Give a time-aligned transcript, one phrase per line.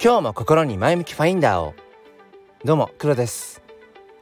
[0.00, 1.74] 今日も心に前向きファインダーを。
[2.64, 3.60] どうも黒です。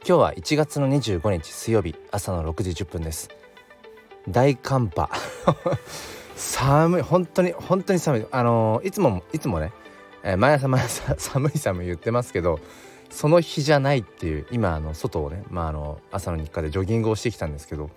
[0.03, 3.29] 今日は1月の25日水曜日朝の6時10分です。
[4.27, 5.07] 大寒波。
[6.35, 8.25] 寒い本当に本当に寒い。
[8.31, 9.71] あのー、いつもいつもね、
[10.23, 12.59] えー、毎朝毎朝 寒い寒い言ってますけど
[13.11, 17.91] その日じゃないっていう今あの外をね、まあ、あの朝の日課でジョギングをしてきたんですけど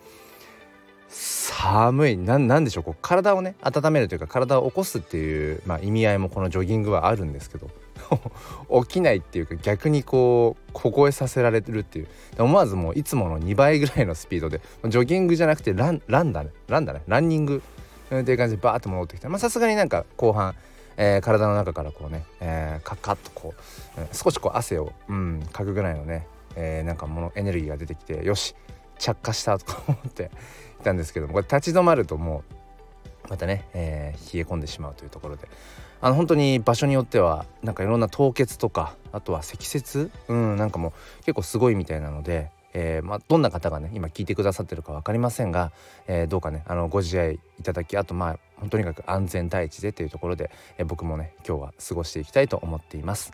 [1.10, 2.16] 寒い。
[2.16, 2.84] なんでしょう。
[2.84, 7.68] こう体をね温めるというか体を起こすっていう、まあ、意味合いもこのジョギングはあるんですけど。
[8.82, 12.08] 起きないっていうか逆にこう凍えさせられるっていう。
[12.38, 16.50] 思わずもういつもの2倍ぐらいのスピードでジョギングじゃなくてランランだね。
[16.68, 17.02] ランだね。
[17.06, 17.62] ランニング
[18.06, 19.38] っていう感じでバーッと戻ってきた。
[19.38, 20.54] さすがになんか後半
[21.02, 28.54] えー、体の中からこうね、えー、カッカッとこう、少しこう汗を、うん、かくぐらいのね、えー、なんかものエネルギーが出てきてよし
[28.98, 30.30] 着火したとか思って
[30.80, 32.42] たんですけどもこれ立ち止まるとも
[33.26, 35.48] うまたね、えー、冷え込んでしまうというところで
[36.00, 40.10] あの本当に場所によってはなんかいろんな凍結とかあとは積雪？
[40.28, 45.72] うんなんかも結構すごいみたいなので、えー、まあ、どんな方がね今聞いてくださってるか分かりませんが、
[46.06, 53.32] えー、どうかねあのご自愛いただきあとまあとにかく安全第一でというところで、え僕もね今日は過ごしていきたいと思っています。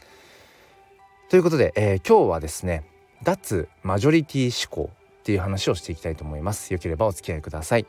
[1.29, 2.85] ということで、え今日はですね
[3.23, 4.91] 脱マジョリティ思考
[5.27, 6.73] っていう話をしていきたいと思います。
[6.73, 7.87] よければお付き合いください。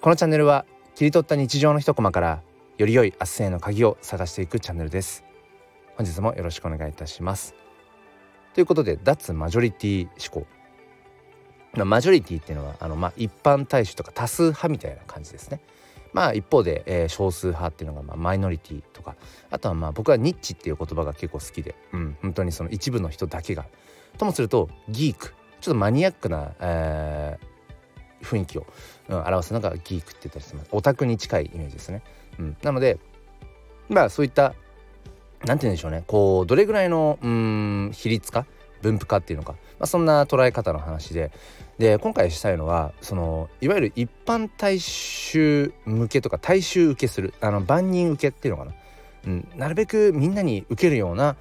[0.00, 2.40] このチャンネルは切り取った日常の一コマから
[2.78, 5.22] より良い明日への鍵を探していくチャンネルです。
[5.98, 7.54] 本日もよろしくお願いいたします。
[8.54, 10.46] ということで脱マジョリティ思
[11.76, 11.84] 考。
[11.84, 15.60] マジョリティっていうのはあの、まあ、一般大衆とか多数派みたいな感じですね。
[16.14, 19.14] まあ一方で、えー、少数派っていうのが、まあ、マイノリティとか
[19.50, 23.66] あとはまあ僕はニッチっていう言葉が結構好きで、うん、本当にその一部の人だけが。
[24.16, 25.34] ともするとギーク。
[25.64, 28.66] ちょっとマニアックな、えー、雰囲気を、
[29.08, 30.68] うん、表すのがギークって言ったりします。
[30.72, 32.02] オタクに近いイメージですね、
[32.38, 32.98] うん、なので
[33.88, 34.54] まあそういった
[35.46, 36.04] 何て言うんでしょうね。
[36.06, 38.44] こうどれぐらいのうん比率か
[38.82, 41.30] 分布化っていうのか、まあ、そんな捉え方の話で。
[41.78, 48.74] で今回したいのはそのいわゆる一般大衆向けとか大衆受けするあの万人受けっていうのかな、
[49.26, 51.34] うん、なるべくみんなに受けるような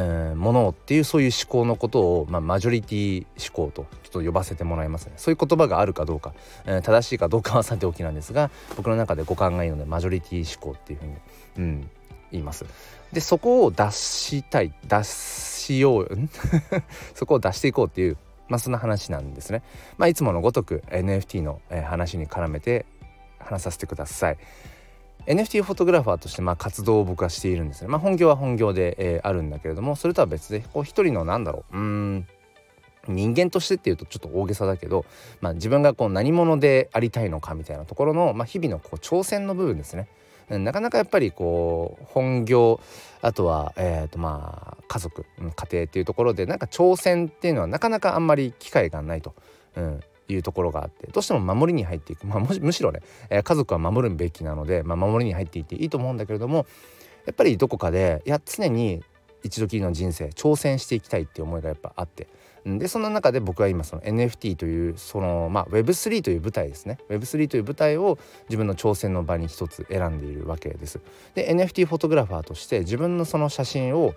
[0.00, 5.14] えー、ものっていうそういう思考のことを、まあ、マジョリティ思考とちょっと呼ばせてもらいますね。
[5.16, 6.34] そういう言葉があるかどうか、
[6.66, 11.14] えー、正しいかどうかはさておきなんですが 僕の中で五感がいいのでマジョリティ思考っていうふうに、
[11.58, 11.90] うん、
[12.30, 12.64] 言います。
[13.12, 16.10] でそこを出したい出しよう
[17.14, 18.16] そこを出していこうっていう
[18.48, 19.62] まあそんな話なんですね。
[19.96, 22.86] まあいつものごとく NFT の、え、話に絡めて
[23.38, 24.38] 話させてください。
[25.26, 27.88] NFT フォトグラファーとしてまあ活動を僕はしているんですね。
[27.88, 32.26] まあ、本業は本業で、えー、あるんだけれどもそれとは別で一人のなんだろううん
[33.06, 35.04] 人間としてっていうとちょっと大げさだけど、
[35.40, 40.08] まあ、自分がこう何者でありたいのかみたいなところの、まあ、日々のこう挑戦の部分ですね。
[40.50, 42.80] なかなかやっぱりこう本業
[43.20, 49.34] あとは、えーとまあ、家族家庭っていうところでなんか挑戦っていうのはなかなかあんまり機会がないと、
[49.76, 50.00] うん、
[50.32, 53.00] いうところがあってどうしても守りに入っていく、まあ、むしろね、
[53.30, 56.66] えー、家族は守るべきなので、まあ、守りに入っていっていいと思うんだけれども
[57.26, 59.02] やっぱりどこかでいや常に
[59.42, 62.26] 一度きりの人生挑戦していきたいっていう思いがやっぱあって
[62.64, 68.18] でそんな中で僕は今その NFT というそのまあ Web3 という舞台ですね Web3 という舞台を
[68.48, 71.00] 自分の挑戦の場に一つ選んでいるわけです。
[71.34, 74.14] で NFT フォトグラファーとして自分のその写真を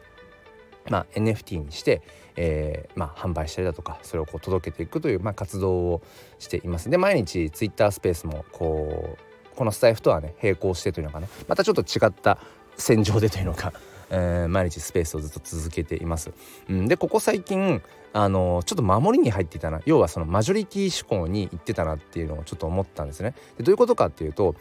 [0.89, 2.01] まあ、NFT にして、
[2.35, 6.01] えーまあ、販売したりだとかそれをこう届けていくという、まあ、活動を
[6.39, 6.89] しています。
[6.89, 9.17] で毎日 Twitter スペースもこ
[9.53, 12.39] うこのスタイフとはね並行してというのかなまたちょっと違った
[12.77, 13.73] 戦場でというのか、
[14.09, 16.31] えー、毎日スペースをずっと続けています。
[16.69, 17.81] うん、でここ最近
[18.13, 23.35] あのちょっと守りに入っていたな要はそのマジョリティ思考に行ってたなっていうのをちょっと思ったんですね。
[23.57, 24.55] でどういうことかっていうと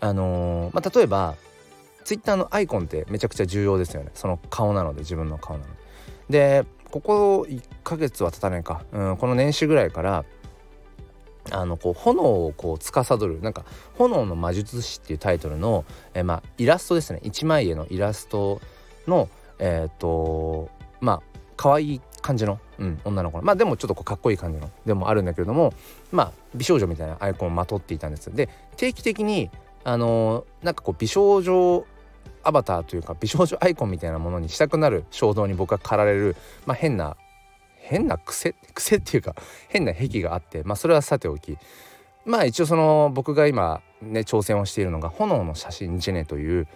[0.00, 1.36] あのー、まあ、例えば
[2.04, 4.10] ツイッターのアイコンってめちゃくちゃ重要ですよね。
[4.14, 5.70] その顔なので自分の顔なの
[6.28, 6.62] で。
[6.62, 10.24] でここ1ヶ月は経たないか、うん、この年始ぐらいから
[11.50, 13.64] あのこう炎をこう司るなんか
[13.98, 15.84] 「炎の魔術師」っていうタイトルの、
[16.14, 17.20] えまあ、イラストですね。
[17.24, 18.60] 1枚絵のイラスト
[19.06, 19.28] の
[19.58, 20.68] えっ、と
[21.00, 21.22] まあ
[21.56, 23.44] 可愛い感じの、うん、女の子の。
[23.44, 24.70] まあでもちょっとこうかっこいい感じの。
[24.86, 25.72] でもあるんだけれども
[26.12, 29.50] まあ美少女みたいなアイコンをまとっていたんですで定期的に
[29.84, 31.84] あのー、なんかこう美少女
[32.44, 36.36] アバターというか美少女アイコンみたいなものにしたくなる衝動に僕は駆られる、
[36.66, 37.16] まあ、変な
[37.76, 39.34] 変な癖癖っていうか
[39.68, 41.58] 変な癖があってまあそれはさておき。
[42.24, 46.68] まあ一応その僕が今ね挑戦をしているのが炎の写真ジェネという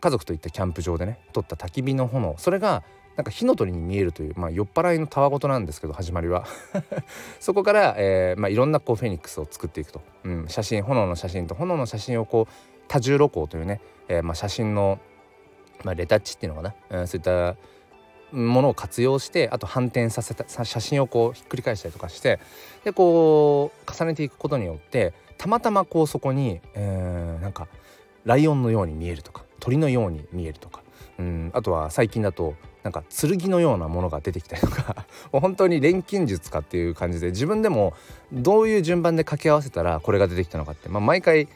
[0.00, 2.34] 家族といったキャンプ場でね撮った焚き火の炎。
[2.38, 2.82] それが
[3.16, 6.46] なんか火の鳥に見えるという、まあ、酔っ払いのたわごとなんですけど始まりは。
[7.40, 12.52] そこから、えーまあ、いろんなこうフェニックスを作っていくと、うん、写真炎の写真と炎の写真をこう
[12.88, 14.98] 多重露光というね、えー、まあ、写真の
[15.84, 17.56] まあ、レタッチっていうのかな、うん、そういった
[18.32, 22.38] ものを活用してあと反転させた写真をこうひっくり返したりとかして
[22.84, 27.66] でこう重ねていくことによってたまたまこうそこに、えー、なんか
[28.24, 30.82] ライオンのように見えるとか鳥のように見えるとか
[31.18, 37.94] うんあとは最近だとなんか剣のようなものが出てきたりとか 本当に錬金術かっていう感じで自分でも
[38.32, 41.48] どういう順番で掛け合わせたらこれが出てきたのかって、まあ、毎回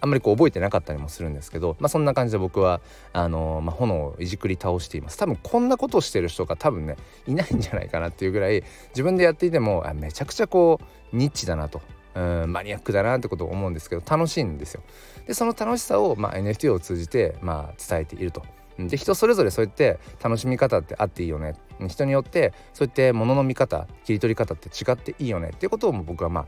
[0.00, 2.80] あんまりこう覚えてなかったりもするんですけど、まあ、そんな感じで僕は
[3.12, 6.96] あのー、まあ、炎をいじくり倒しています多分こんなことをしてる人が多分ね
[7.26, 10.80] いないんじゃないかなっていうぐらい自分でやっていてもあめちゃくちゃこ
[11.12, 11.80] うニッチだなと
[12.14, 14.82] うんマニアックだなってことを思うんですけど楽しいんですよ。
[15.26, 18.42] でその楽しさを、まあ、NFT を通じて、まあ、伝えていると。
[18.78, 21.54] で人それぞれそうやって楽しみ方ってあっていいよね
[21.88, 26.46] 人によってそうやって物の見方切り取り方って違っていいよねっていうことを僕はまあ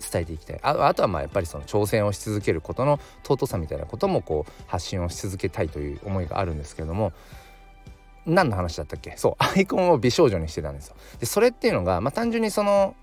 [0.00, 0.60] 伝えていきたい。
[0.62, 7.12] ああとはまあやっぱりその挑戦をし続けることの尊さみたいなこともこう発信をし続けたいという思いがあるんですけれども
[8.26, 9.14] 何の話だったっけ？
[9.16, 9.34] そう。
[9.42, 10.96] アイコンを美少女にしてたんですよ。
[11.18, 12.94] でそれっていうのが、まあ、単純にその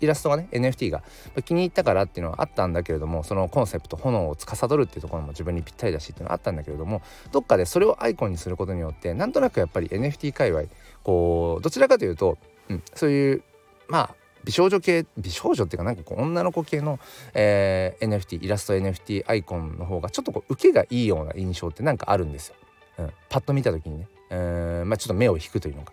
[0.00, 1.02] イラストがね NFT が
[1.44, 7.02] 気に入ったからっていうのはあったんだけれどもそのコンセプト炎を司るっていうところも自分にぴったりだしっていうのはあったんだけれども
[7.32, 10.64] どっかでそれをアイコンにすることによってなんとなくやっぱり NFT 界隈
[11.02, 12.38] こうどちらかというと、
[12.70, 13.42] うん、そういう
[13.88, 16.98] まあ美少女系美少女っていうかなんかこう女の子系の、
[17.34, 22.54] えー、NFT イラスト NFT アイコンの方がちょっとこう受けがいいような印象ってなんかあるんですよ。
[22.98, 25.92] うん、パッと見た時にね、えー、まあ、ちょっと目を引くというのか。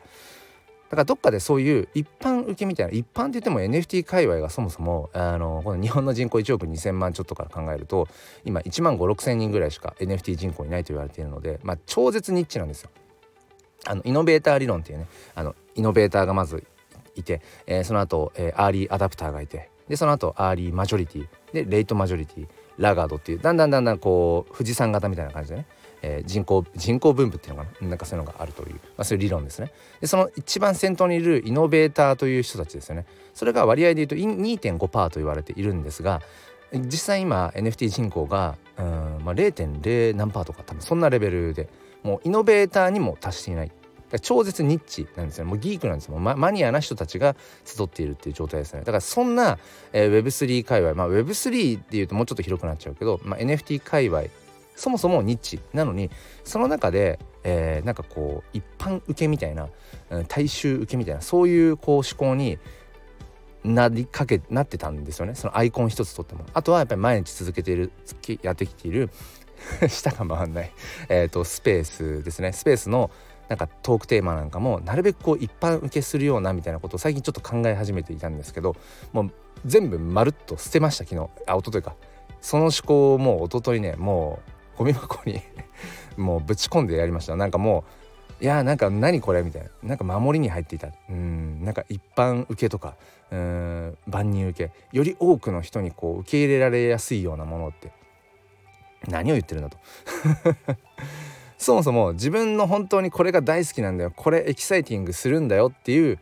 [0.89, 8.07] だからどっかでそういう一般受けみたいな一般って言っても NFT 界隈がそもそもあのこの日本の人口1億2,000万ちょっとから考えると
[8.45, 12.89] 今1万5 6千人ぐらいしか NFT 人口いないと言われているので、まあ、超絶ニッチなんですよ。
[13.85, 16.63] あのイノベーター理論っていうねあのイノベーターがまず
[17.19, 22.48] いて、えー、その後、えー、アーリーアダプターがいてでその後アーリーマジョリティでレイトマジョリティ
[22.78, 25.66] ラガードっていうだんだんだんだんこう富士山型みたいな感じでね、
[26.02, 29.72] えー、人口人口分布っていうのかななんかそういうのがあるという、まあ、そういう理論ですね。
[30.00, 33.06] でその一番先頭にいるイノベーターという人たちですよね。
[33.34, 36.22] それが割合で言うと2.5%と言われているんですが
[36.74, 38.86] 実際今 NFT 人口がうん、
[39.24, 41.69] まあ、0.0何パーとか多分そんなレベルで
[42.04, 43.72] もうイノベーターにも達していない。
[44.21, 48.80] 超絶ニッチなんですよもうギークなんですもうママニアな人たちが集っているっていう状態ですね。
[48.80, 49.57] だからそんな、
[49.92, 54.24] えー、Web3 界隈まあ Web3 っていうともうちょっと広くなっちゃうけど、まあ、NFT 界隈
[54.75, 56.09] そもそもニッチなのに
[56.44, 59.68] その中で、えー、なんかこう一般受けみたいな、
[60.09, 62.59] うん、大衆受けみたいなそういうこう思考に
[63.63, 65.36] なりかけなってたんですよね。
[65.36, 66.45] そのアイコン一つとっても。
[66.54, 67.92] あとはやっぱり毎日続けている
[68.42, 69.09] やってきている
[69.89, 70.71] 下が回んない、
[71.09, 72.54] えとスペースですね。
[72.54, 73.12] スペースの
[73.49, 78.75] なんかトークテーマなんかもなるべくこう一般受けするようなみたいなことを最近ちょっと考え始めていたんですけど
[79.13, 79.31] もう
[79.65, 81.29] 全部まるっと捨てました昨日。
[81.47, 81.95] あ一昨日か。
[82.41, 84.39] その思考をもう一昨日ねも
[84.75, 85.41] うゴミ箱に
[86.17, 87.35] もうぶち込んでやりました。
[87.35, 87.83] なんかも
[88.39, 89.69] ういやーなんか何これみたいな。
[89.83, 90.89] なんか守りに入っていた。
[91.09, 91.63] うん。
[91.63, 92.95] なんか一般受けとか
[93.31, 94.71] うん万人受け。
[94.91, 97.91] より多くの人にこう受け入れられやすいようなものって
[99.07, 99.77] 何を言ってるんだと。
[101.57, 104.13] そもそも自分の本当にこれが大好きなんだよ。
[104.15, 106.19] これエキサイティングするんだよっていう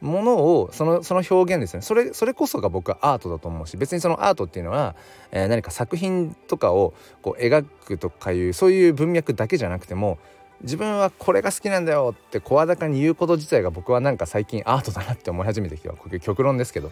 [0.00, 1.82] ものをそのその表現ですね。
[1.82, 4.94] それそれこそが僕はアートだと思うし別にそのアートっていうのは、
[5.30, 10.18] えー、何か作品とかをこう描くとかいうそういう文脈だけじゃなくても
[10.62, 15.90] 自分はこれが好きなんだよって声高に言うこと自体が僕はなんか最近アートだなって思い始めてきた。
[15.90, 16.90] これ極論ですけど、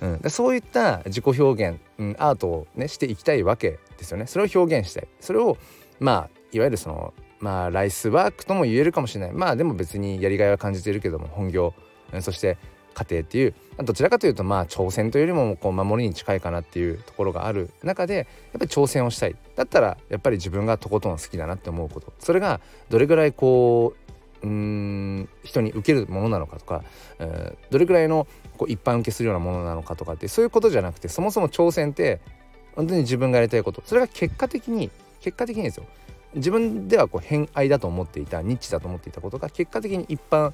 [0.00, 4.26] うん、でそういった自己表現、うん、アートをねしていきたいわけですよね。
[4.26, 5.08] それを表現したい。
[5.20, 5.56] それを
[6.00, 9.32] まあいわゆるそのまあライスワークとも言えるかもしれない。
[9.32, 11.74] まあでも別にやりがいは感じているけども本業
[12.20, 12.56] そして
[12.94, 19.36] 家庭っていうどちらかというとまあ挑戦というよりもこう守りに近いかなっていうところがある中でやっぱり挑戦をしたい。
[19.54, 22.12] だったらやっぱり自分がとことん好きだなって思うこと。
[22.18, 23.94] それがどれぐらいこ
[24.42, 26.84] ううん人に受けるものなのかとか、
[27.18, 28.26] えー、どれぐらいの
[28.56, 32.20] こう一般受けするようなものなのかとかってそういうことじゃなくてそもそも挑戦って
[32.74, 33.82] 本当に自分がやりたいこと。
[33.84, 34.90] それが結果的に
[35.20, 35.84] 結果的にですよ。
[36.36, 40.52] 自分ではこう偏愛だと思っていたニッチだと思っていたことが結果的に一般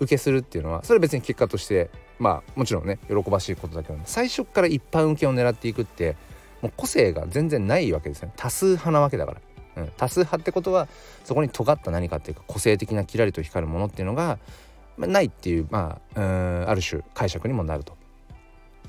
[0.00, 6.16] 受けするっていうのはそれは別に結果としてまあもちろんね喜ばしいことだけど最初から一般受けを狙っていくって
[6.60, 8.34] もう個性が全然ないわけですよね。
[8.36, 9.32] 多数派なわけだか
[9.76, 10.88] ら、うん、多数派ってことは
[11.24, 14.38] そこに尖った何かっていうか個性的なキラリと光るものっていうのが、
[14.96, 17.96] まあ、ないっていうまあうんある種解釈にもなると。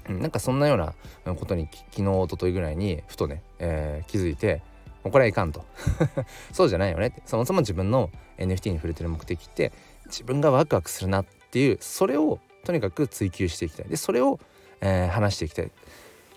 [0.09, 0.93] うん、なんかそんなような
[1.35, 4.61] ことに昨日一昨日ぐらいにふとね、えー、気づいて
[5.03, 5.65] もうこれはいかんと。
[6.51, 7.21] そうじゃないよねって。
[7.25, 9.71] そもそも自分の NFT に触れてる目的って
[10.05, 13.87] 自分がワクワクするなっていうそれをとにかく追求していきたい。
[13.87, 14.39] でそれを、
[14.81, 15.71] えー、話していきたい。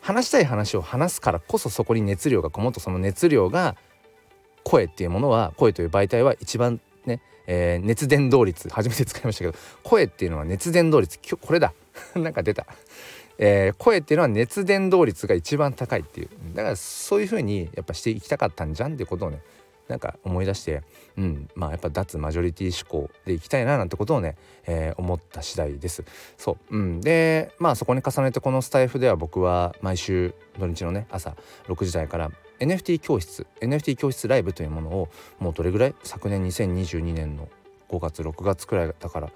[0.00, 3.76] 話したい話を話すからこそそこに熱量がこもっとその熱量が
[4.62, 11.72] 声っていうものは声という媒体は一番ね、えー、熱伝導率初めて使いましたけど声っていうのは熱伝導率これだ。
[12.14, 12.66] なんか出た、
[13.38, 16.28] えー、声っていうのは熱伝導率が一番高いっていう。
[16.54, 19.40] だからそういう風にやっぱしていきたかったんじゃんってことをね
[19.88, 20.82] なんか思い出して、
[21.16, 26.02] うん、まあやっぱ脱マジョリティ思考でいきたいななんてことをね、えー、思った次第です。
[26.36, 31.36] そう、うん、でまあそこに重ねてこのスタイフでは僕は毎週土日のね朝
[31.68, 35.94] 6時台から NFT 教室 NFT 教室ライブというものをもうどれぐらい？
[36.02, 37.48] 昨年2022年の
[37.88, 39.30] 5月6月くらいだから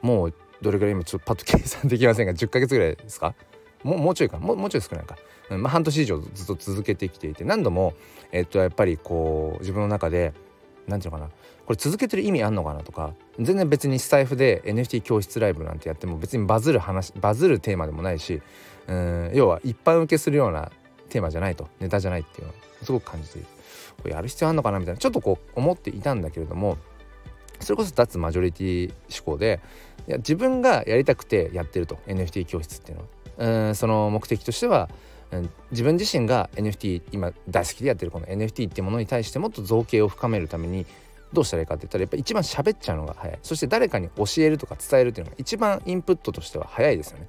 [0.00, 3.34] もうどれぐらい今ちょっとパッと計算できませんが10ヶ月ぐらいですか？
[3.82, 5.16] もうもうちょいかもうもうちょい少ないか、
[5.50, 7.94] うんまあ、半年以上ずっと続けてきていて何度も、
[8.30, 10.32] えっと、やっぱりこう自分の中で
[10.86, 11.42] 何て言うのかな？
[11.66, 18.42] これ続けてる意味あんのかなとか全然別にスタイフで NFT 教室ライブなんてやっても別にバズる話バズるテーマでもないし
[18.88, 20.70] うん要は一般受けするような
[21.08, 21.68] テーマじゃないと。
[21.78, 23.46] ネタじゃないっていうのをすごく感じている。
[24.02, 26.78] これやる必要あんのかなみたいなちょっとこう思っていたんだけれども
[27.60, 29.60] それこそ脱マジョリティ思考で
[30.08, 33.08] いや自分がやりたくてやってると NFT 教室っていうのは。
[33.38, 34.90] うんその目的としては、
[35.30, 40.84] うん、自分自身が NFT 今大好きでやってるこの NFT っていうものに対してもっと造形を深めるために
[41.32, 47.28] どうしたらいいかって言ったらやっぱ一番喋っちゃうのが早いそして誰かに教えるとか伝えるっていうのが一番インプットとしては早いですよね。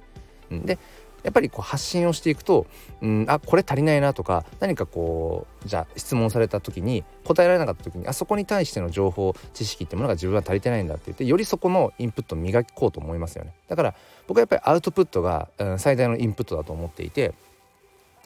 [0.50, 0.78] うん、で
[1.24, 2.66] やっぱりこう発信をしていくと、
[3.00, 13.54] うん、あこれ足りないなとか何かこうじゃあ質問された時に答えられなかった時にあそこに対しての情報知識ってものが自分は足りてないんだって言ってよりそこのインプットを磨こうと思いますよね。
[13.68, 13.94] だから
[14.26, 17.32] 僕はやっぱりアウトプットが、うん、最大のインプットだと思っていて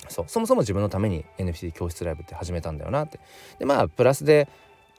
[0.09, 3.21] そうそもそも自分のために NFT 教室ライブって始めたんだよなって。
[3.59, 4.49] でまあプラスで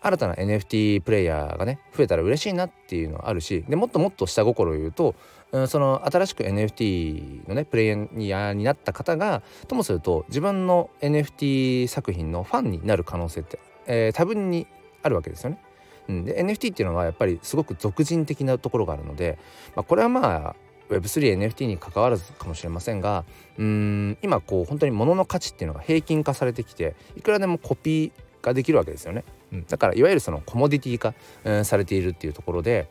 [0.02, 5.16] 新たな NFT プレイヤーがね増えたら嬉しいなっていうのはあるしでもっともっと下心を言うと、
[5.62, 7.88] ん、その新しく NFT のねプレイ
[8.28, 14.68] ヤーになった方がともすると自分の NFT 作品のファンになる可能性って、えー、多分に
[15.02, 15.60] あるわけですよね。
[16.08, 19.38] うん、で NFT っていうのはやっぱりすごく俗人的なところがあるので、
[19.76, 20.56] まあ、これはまあ
[20.90, 23.26] Web3NFT に関わらずかもしれませんが
[23.60, 29.24] うん今こう本当に物の価値っていうのが平均化されてきていくらでもコピーができるわけですよね。
[29.52, 31.14] うん、だからいわゆるそのコモディティ化、
[31.44, 32.88] うん、されているっていうところで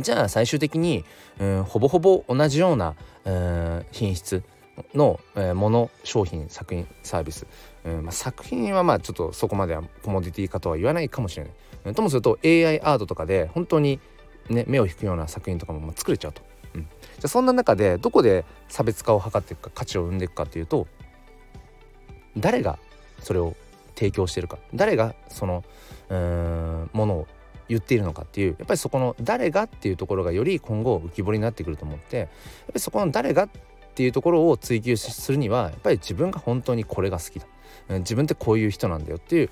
[0.00, 1.04] じゃあ最終的に、
[1.38, 2.94] うん、ほぼほぼ同じような、
[3.24, 4.42] うん、品質
[4.94, 7.46] の、えー、もの商品作品サービス、
[7.84, 11.52] うんまあ、作品はまあちょっとそこまではコモディティ化とは言わないかもしれない、
[11.86, 14.00] うん、ともすると AI アートとかで本当に、
[14.48, 16.42] ね、目を引くような作品とかも作れちゃうと、
[16.74, 16.90] うん、じゃ
[17.24, 20.86] あそんな中でどこで差別化を図っていくか価値を生んでいくかっていうと
[22.36, 22.78] 誰が
[23.20, 23.54] それを
[23.96, 24.58] 提供してるか。
[24.74, 25.64] 誰がその
[26.08, 27.26] うんものを
[27.68, 33.48] 言っているのかっていうやっぱりそこの誰がっていうところがより今後浮き彫りになってくると思ってやっぱりそこの誰がっ
[33.94, 37.46] ていうところを追求するにはやっぱり自分が本当にこれが好きだ。
[37.88, 39.50] 自分ってこういう人なんだよっていう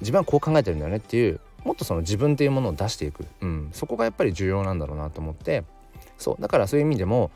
[0.00, 5.64] 自分はこう考えてるんだよねっていうもっとその自分っていうものを出していく、うん、そこがやっぱり重要なんだろうなと思って。
[6.18, 7.30] そうだからそういう意味でも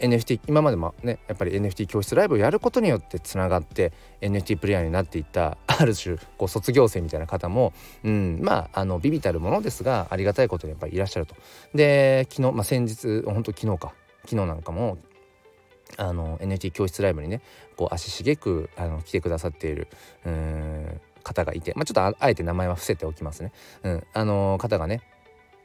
[0.00, 11.34] NFT 今までもねやっぱり NFT 教室ライブをやることによってつながって NFT プレイヤーになっていった ある種こう卒業生みたいな方も、うん、まああのビビたるものですがありがたいことにやっぱりいらっしゃると。
[11.74, 14.98] で昨日、まあ、先日本当昨日か昨日なんかも
[15.96, 17.40] あの NFT 教室ライブにね
[17.76, 19.88] こう足しげくあの来てくださっている
[20.24, 23.52] うん方がいて、まあ、ちょっとあえて名前は伏せておきますね。
[23.82, 25.02] うん、あの方がね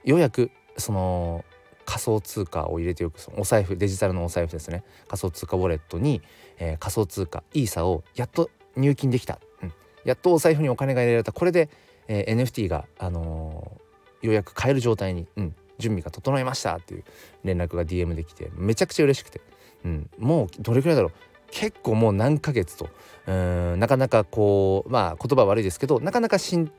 [0.04, 1.46] ようやくその
[1.86, 4.84] 仮想通貨を入れておくそのお財布デジタルのお財布ですね。
[5.08, 6.22] 仮想通貨ウォレットに、
[6.58, 9.74] えー、仮想通貨イーサをやっと入金できた、うん、
[10.04, 11.32] やっとお財布にお金が入れられた。
[11.32, 11.70] これで、
[12.08, 17.04] えー、NFT が、あのー、ようやく買える状態に、うん、準備が整いましたっていう
[17.44, 19.42] 連絡が DM できてめちゃくちゃ嬉しくて、
[19.84, 21.12] うん、もうどれくらいだろう。
[21.52, 22.90] 結構もう何ヶ月と。
[23.28, 23.80] うん。
[23.80, 26.72] なかなかこうまあ言葉悪いですけどなかなか進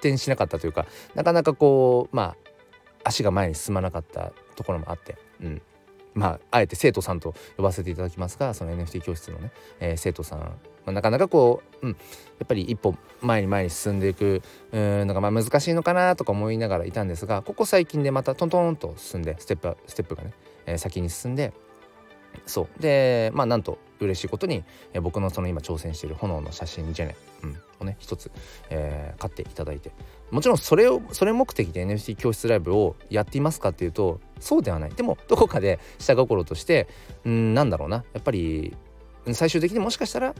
[0.00, 2.36] 展しなかったというかなかなかこうまあ
[3.04, 5.62] 足が前に進まなかったところもあって、うん、
[6.14, 10.54] まああえて生徒さんと呼ばせていただきますがその NFT 教室のね、えー、生徒さん、ま
[10.86, 11.96] あ、なかなかこう、うん、や
[12.44, 14.42] っぱり一歩前に前に進んでいく
[14.72, 20.32] うんのがまあ難しいのかなとか思いながらいたんですがここ最近でまたトントンと進んでステップステップがね、
[20.66, 21.52] えー、先に進んで
[22.46, 22.82] そう。
[22.82, 28.30] でまあなんと嬉しいことに、えー、僕のその今挑戦している炎の写真ジェネ、うん、をね一つ、
[28.70, 29.92] えー、買っていただいて
[30.34, 34.90] もちろんそれをそれ目的で NFT 教室ライブをやっていますかっていうとそうではない。
[34.90, 36.88] でもどこかで下心として
[37.24, 38.04] うんなんだろうな。
[38.14, 38.76] やっぱり
[39.32, 40.34] 最終的にもしかしたら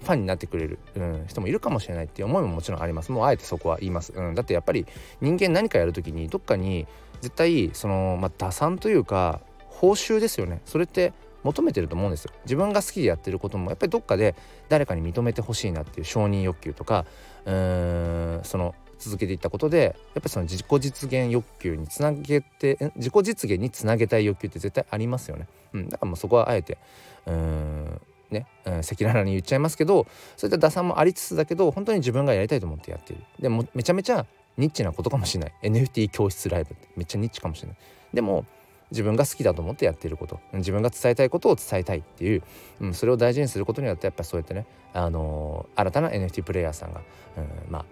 [0.00, 3.10] ファンになってくれる、うん、人もいるかもしれないっていう思いももちろんあります。
[3.10, 4.84] もうあえてそこは言います、うん、だってやっぱり
[5.22, 6.86] 人間何かやる時にどっかに
[7.22, 10.60] 絶対その、まあ、打算というか報酬ですよね。
[10.66, 12.32] それって求めてると思うんですよ。
[12.44, 14.34] 自分が好きでやってることもやっぱりどっかで
[14.68, 17.06] 誰かに認めてほしいなっていう承認欲求とか
[17.46, 25.46] うーんその続けていったことでやっぱりその自己実現欲求につなげて自己実現につなげたい欲求って絶対ありますよね。
[25.72, 26.78] うん、だからもうそこはあえて
[27.26, 28.00] うん
[28.30, 33.24] ね、赤裸々に言っちゃいますけどそういった打算もありつつだけど本当に自分がやりたいと思ってやっている。
[33.40, 34.26] でもめちゃめちゃ
[34.58, 35.54] ニッチなことかもしれない。
[35.62, 37.78] NFT 教室ライブってめっちゃニッチかもしれない。
[38.12, 38.44] でも
[38.90, 40.40] 自分が好きだと思ってやっていること。
[40.52, 42.42] 自分が伝えたいことを伝えたいっていう、
[42.80, 47.02] うん、それを大事にすることによってやっぱりそうやってね、あのー、新たな NFT プレイヤーさんが、
[47.36, 47.84] うん、まあ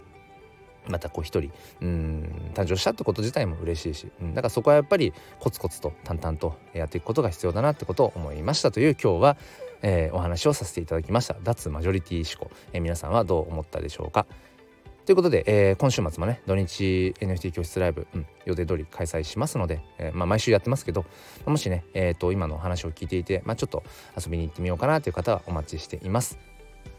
[0.88, 1.50] またこう一人
[1.80, 9.36] うん誕生したってこと自体も嬉しいし、うん、だからそこはやっぱりコツコツと淡々とやっていくことが必要だなってことを思いましたという今日は、
[9.82, 11.36] えー、お話をさせていただきました。
[11.42, 14.26] 脱マジョリティ思考、えー、皆さんはどう思ったでしょうか？
[15.04, 21.04] ということで、えー、今週末もね土日 NFT 教室ライブ、うん、予定通り開催しますので、えー、まあ、毎週やってますけど
[21.44, 23.84] もしね、えーと、今のお話を聞いていて、まあ、ちょっと
[24.20, 26.38] 遊びに行ってみようかなという方はお待ちしています。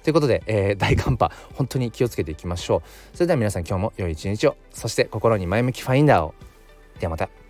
[0.08, 2.82] ということで、えー、 大寒波本当に気をつけていきましょう。
[3.14, 6.34] それでは皆さん今日も良い一日をそして心に前向きファインダーを
[6.98, 7.47] ではまた。